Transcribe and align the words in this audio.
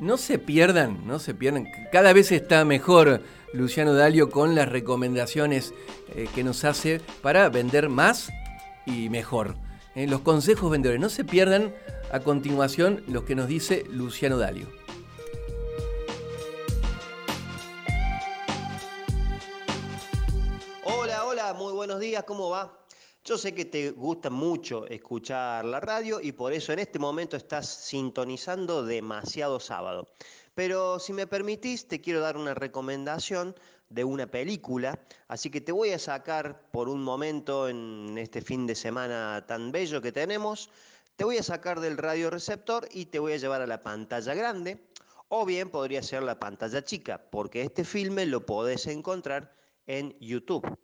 No 0.00 0.16
se 0.16 0.38
pierdan, 0.38 1.06
no 1.06 1.20
se 1.20 1.34
pierdan. 1.34 1.68
Cada 1.92 2.12
vez 2.12 2.32
está 2.32 2.64
mejor 2.64 3.22
Luciano 3.52 3.94
Dalio 3.94 4.28
con 4.28 4.56
las 4.56 4.68
recomendaciones 4.68 5.72
eh, 6.08 6.28
que 6.34 6.42
nos 6.42 6.64
hace 6.64 7.00
para 7.22 7.48
vender 7.48 7.88
más 7.88 8.30
y 8.86 9.08
mejor. 9.08 9.54
Eh, 9.94 10.08
los 10.08 10.20
consejos 10.22 10.70
vendedores. 10.70 11.00
No 11.00 11.08
se 11.08 11.24
pierdan 11.24 11.72
a 12.10 12.20
continuación 12.20 13.04
los 13.06 13.22
que 13.22 13.36
nos 13.36 13.46
dice 13.46 13.84
Luciano 13.88 14.36
Dalio. 14.36 14.66
Hola, 20.82 21.24
hola, 21.24 21.54
muy 21.54 21.72
buenos 21.72 22.00
días, 22.00 22.24
¿cómo 22.24 22.50
va? 22.50 22.83
Yo 23.26 23.38
sé 23.38 23.54
que 23.54 23.64
te 23.64 23.90
gusta 23.90 24.28
mucho 24.28 24.86
escuchar 24.86 25.64
la 25.64 25.80
radio 25.80 26.20
y 26.20 26.32
por 26.32 26.52
eso 26.52 26.74
en 26.74 26.78
este 26.80 26.98
momento 26.98 27.38
estás 27.38 27.66
sintonizando 27.66 28.84
demasiado 28.84 29.60
sábado. 29.60 30.08
Pero 30.54 30.98
si 30.98 31.14
me 31.14 31.26
permitís, 31.26 31.88
te 31.88 32.02
quiero 32.02 32.20
dar 32.20 32.36
una 32.36 32.52
recomendación 32.52 33.54
de 33.88 34.04
una 34.04 34.26
película, 34.26 34.98
así 35.26 35.48
que 35.48 35.62
te 35.62 35.72
voy 35.72 35.92
a 35.92 35.98
sacar 35.98 36.70
por 36.70 36.90
un 36.90 37.02
momento 37.02 37.66
en 37.66 38.18
este 38.18 38.42
fin 38.42 38.66
de 38.66 38.74
semana 38.74 39.42
tan 39.48 39.72
bello 39.72 40.02
que 40.02 40.12
tenemos, 40.12 40.68
te 41.16 41.24
voy 41.24 41.38
a 41.38 41.42
sacar 41.42 41.80
del 41.80 41.96
radio 41.96 42.28
receptor 42.28 42.86
y 42.92 43.06
te 43.06 43.20
voy 43.20 43.32
a 43.32 43.38
llevar 43.38 43.62
a 43.62 43.66
la 43.66 43.82
pantalla 43.82 44.34
grande, 44.34 44.86
o 45.28 45.46
bien 45.46 45.70
podría 45.70 46.02
ser 46.02 46.24
la 46.24 46.38
pantalla 46.38 46.84
chica, 46.84 47.22
porque 47.30 47.62
este 47.62 47.84
filme 47.84 48.26
lo 48.26 48.44
podés 48.44 48.86
encontrar 48.86 49.50
en 49.86 50.14
YouTube. 50.20 50.76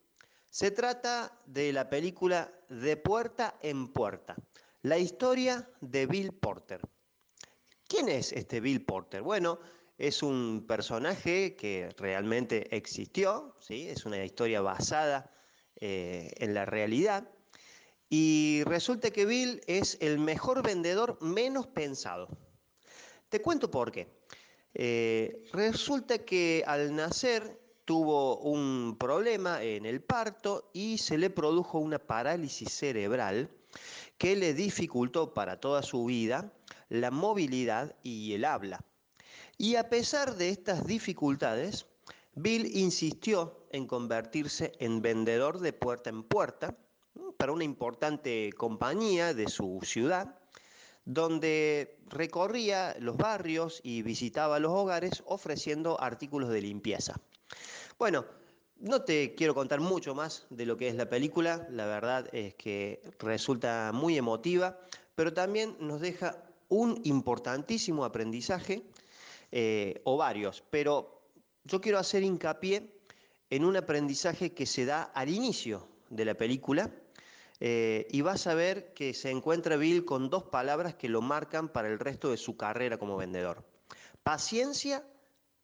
Se 0.51 0.73
trata 0.73 1.41
de 1.47 1.73
la 1.73 1.89
película 1.89 2.53
De 2.69 2.97
Puerta 2.97 3.57
en 3.63 3.93
Puerta, 3.93 4.35
la 4.83 4.99
historia 4.99 5.71
de 5.81 6.07
Bill 6.07 6.33
Porter. 6.33 6.81
¿Quién 7.87 8.09
es 8.09 8.33
este 8.33 8.61
Bill 8.61 8.85
Porter? 8.85 9.23
Bueno, 9.23 9.61
es 9.97 10.25
un 10.25 10.65
personaje 10.67 11.55
que 11.55 11.91
realmente 11.97 12.75
existió, 12.77 13.55
¿sí? 13.61 13.89
es 13.89 14.05
una 14.07 14.25
historia 14.25 14.61
basada 14.61 15.31
eh, 15.77 16.33
en 16.39 16.53
la 16.53 16.65
realidad. 16.65 17.31
Y 18.09 18.65
resulta 18.65 19.13
que 19.13 19.27
Bill 19.27 19.61
es 19.69 19.99
el 20.01 20.19
mejor 20.19 20.65
vendedor 20.65 21.17
menos 21.23 21.69
pensado. 21.69 22.27
Te 23.29 23.41
cuento 23.41 23.71
por 23.71 23.93
qué. 23.93 24.09
Eh, 24.75 25.45
resulta 25.53 26.19
que 26.25 26.65
al 26.67 26.93
nacer 26.93 27.60
tuvo 27.91 28.37
un 28.37 28.97
problema 29.01 29.65
en 29.65 29.85
el 29.85 30.01
parto 30.01 30.71
y 30.73 30.99
se 30.99 31.19
le 31.19 31.29
produjo 31.29 31.81
una 31.81 31.99
parálisis 31.99 32.73
cerebral 32.73 33.51
que 34.17 34.37
le 34.37 34.55
dificultó 34.55 35.35
para 35.35 35.59
toda 35.59 35.83
su 35.83 36.05
vida 36.05 36.53
la 36.89 37.11
movilidad 37.11 37.97
y 38.05 38.33
el 38.35 38.45
habla. 38.45 38.85
Y 39.59 39.75
a 39.75 39.89
pesar 39.89 40.37
de 40.37 40.51
estas 40.51 40.87
dificultades, 40.87 41.87
Bill 42.37 42.77
insistió 42.77 43.67
en 43.73 43.89
convertirse 43.89 44.71
en 44.79 45.03
vendedor 45.03 45.59
de 45.59 45.73
puerta 45.73 46.11
en 46.11 46.23
puerta 46.23 46.77
para 47.39 47.51
una 47.51 47.65
importante 47.65 48.53
compañía 48.57 49.35
de 49.35 49.49
su 49.49 49.81
ciudad, 49.83 50.39
donde 51.05 51.99
recorría 52.07 52.95
los 53.01 53.17
barrios 53.17 53.81
y 53.83 54.03
visitaba 54.03 54.61
los 54.61 54.71
hogares 54.71 55.25
ofreciendo 55.27 56.01
artículos 56.01 56.51
de 56.51 56.63
limpieza. 56.63 57.21
Bueno, 58.01 58.25
no 58.79 59.03
te 59.03 59.35
quiero 59.35 59.55
contar 59.55 59.79
mucho 59.79 60.15
más 60.15 60.47
de 60.49 60.65
lo 60.65 60.79
que 60.79 60.89
es 60.89 60.95
la 60.95 61.11
película, 61.11 61.69
la 61.69 61.85
verdad 61.85 62.35
es 62.35 62.55
que 62.55 63.03
resulta 63.19 63.91
muy 63.93 64.17
emotiva, 64.17 64.81
pero 65.15 65.35
también 65.35 65.77
nos 65.81 66.01
deja 66.01 66.43
un 66.71 66.99
importantísimo 67.05 68.07
aprendizaje, 68.07 68.85
eh, 69.53 70.01
o 70.05 70.17
varios, 70.17 70.65
pero 70.71 71.21
yo 71.65 71.83
quiero 71.83 71.99
hacer 71.99 72.23
hincapié 72.23 72.91
en 73.51 73.67
un 73.67 73.77
aprendizaje 73.77 74.55
que 74.55 74.65
se 74.65 74.87
da 74.87 75.03
al 75.03 75.29
inicio 75.29 75.87
de 76.09 76.25
la 76.25 76.33
película, 76.33 76.91
eh, 77.61 78.09
y 78.11 78.23
vas 78.23 78.47
a 78.47 78.55
ver 78.55 78.95
que 78.95 79.13
se 79.13 79.31
encuentra 79.31 79.77
Bill 79.77 80.07
con 80.07 80.31
dos 80.31 80.45
palabras 80.45 80.95
que 80.95 81.11
lo 81.11 81.21
marcan 81.21 81.69
para 81.69 81.89
el 81.89 81.99
resto 81.99 82.31
de 82.31 82.39
su 82.39 82.57
carrera 82.57 82.97
como 82.97 83.19
vendedor. 83.19 83.63
Paciencia 84.23 85.05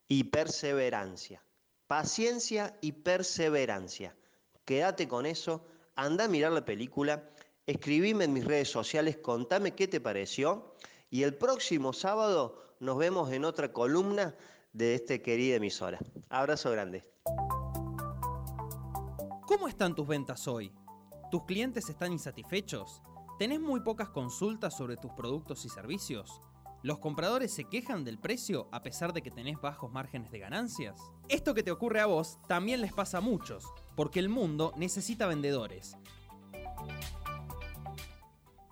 y 0.06 0.24
perseverancia. 0.24 1.40
Paciencia 1.86 2.76
y 2.80 2.92
perseverancia. 2.92 4.16
Quédate 4.64 5.06
con 5.06 5.24
eso, 5.24 5.64
anda 5.94 6.24
a 6.24 6.28
mirar 6.28 6.50
la 6.50 6.64
película, 6.64 7.30
escribime 7.64 8.24
en 8.24 8.32
mis 8.32 8.44
redes 8.44 8.68
sociales, 8.68 9.18
contame 9.18 9.76
qué 9.76 9.86
te 9.86 10.00
pareció 10.00 10.74
y 11.10 11.22
el 11.22 11.36
próximo 11.36 11.92
sábado 11.92 12.60
nos 12.80 12.98
vemos 12.98 13.30
en 13.32 13.44
otra 13.44 13.72
columna 13.72 14.34
de 14.72 14.96
esta 14.96 15.16
querida 15.18 15.56
emisora. 15.56 16.00
Abrazo 16.28 16.72
grande. 16.72 17.04
¿Cómo 19.46 19.68
están 19.68 19.94
tus 19.94 20.08
ventas 20.08 20.48
hoy? 20.48 20.72
¿Tus 21.30 21.44
clientes 21.44 21.88
están 21.88 22.12
insatisfechos? 22.12 23.00
¿Tenés 23.38 23.60
muy 23.60 23.80
pocas 23.80 24.08
consultas 24.08 24.76
sobre 24.76 24.96
tus 24.96 25.12
productos 25.12 25.64
y 25.64 25.68
servicios? 25.68 26.42
¿Los 26.82 26.98
compradores 26.98 27.52
se 27.52 27.64
quejan 27.64 28.04
del 28.04 28.18
precio 28.18 28.68
a 28.70 28.82
pesar 28.82 29.12
de 29.12 29.22
que 29.22 29.30
tenés 29.30 29.60
bajos 29.60 29.90
márgenes 29.90 30.30
de 30.30 30.38
ganancias? 30.38 31.00
Esto 31.28 31.54
que 31.54 31.62
te 31.62 31.70
ocurre 31.70 32.00
a 32.00 32.06
vos 32.06 32.38
también 32.46 32.80
les 32.80 32.92
pasa 32.92 33.18
a 33.18 33.22
muchos, 33.22 33.64
porque 33.96 34.20
el 34.20 34.28
mundo 34.28 34.72
necesita 34.76 35.26
vendedores. 35.26 35.96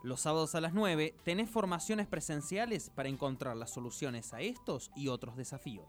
Los 0.02 0.20
sábados 0.20 0.54
a 0.54 0.60
las 0.60 0.74
9 0.74 1.16
tenés 1.24 1.48
formaciones 1.48 2.06
presenciales 2.06 2.90
para 2.90 3.08
encontrar 3.08 3.56
las 3.56 3.72
soluciones 3.72 4.34
a 4.34 4.42
estos 4.42 4.90
y 4.94 5.08
otros 5.08 5.34
desafíos. 5.36 5.86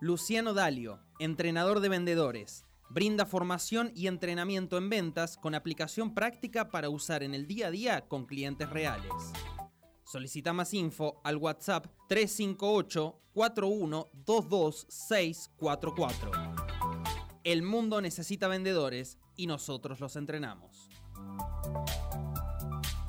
Luciano 0.00 0.54
Dalio, 0.54 1.00
entrenador 1.18 1.80
de 1.80 1.88
vendedores, 1.88 2.64
brinda 2.88 3.26
formación 3.26 3.90
y 3.96 4.06
entrenamiento 4.06 4.78
en 4.78 4.90
ventas 4.90 5.36
con 5.36 5.56
aplicación 5.56 6.14
práctica 6.14 6.68
para 6.68 6.88
usar 6.88 7.24
en 7.24 7.34
el 7.34 7.48
día 7.48 7.66
a 7.66 7.70
día 7.72 8.06
con 8.06 8.26
clientes 8.26 8.70
reales. 8.70 9.12
Solicita 10.08 10.54
más 10.54 10.72
info 10.72 11.20
al 11.22 11.36
WhatsApp 11.36 11.84
358 12.08 13.20
644 14.88 16.30
El 17.44 17.62
mundo 17.62 18.00
necesita 18.00 18.48
vendedores 18.48 19.18
y 19.36 19.46
nosotros 19.46 20.00
los 20.00 20.16
entrenamos. 20.16 20.88